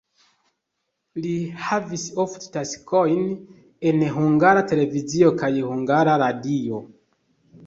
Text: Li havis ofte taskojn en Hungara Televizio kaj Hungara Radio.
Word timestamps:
Li 1.25 1.33
havis 1.65 2.05
ofte 2.23 2.49
taskojn 2.55 3.27
en 3.91 4.01
Hungara 4.17 4.65
Televizio 4.73 5.31
kaj 5.45 5.53
Hungara 5.69 6.17
Radio. 6.25 6.83